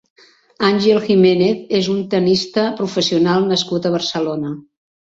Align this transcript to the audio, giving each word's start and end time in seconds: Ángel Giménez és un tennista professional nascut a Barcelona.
Ángel 0.69 1.01
Giménez 1.03 1.61
és 1.81 1.91
un 1.97 2.01
tennista 2.15 2.65
professional 2.83 3.49
nascut 3.55 3.89
a 3.93 3.97
Barcelona. 4.01 4.61